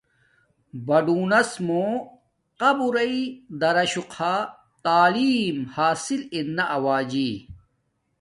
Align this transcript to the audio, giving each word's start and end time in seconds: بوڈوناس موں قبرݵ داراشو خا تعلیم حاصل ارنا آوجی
بوڈوناس 0.87 1.51
موں 1.65 1.91
قبرݵ 2.59 3.15
داراشو 3.59 4.03
خا 4.13 4.33
تعلیم 4.85 5.57
حاصل 5.75 6.21
ارنا 6.35 6.65
آوجی 6.77 7.31